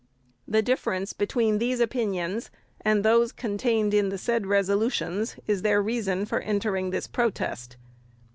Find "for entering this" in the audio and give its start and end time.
6.25-7.05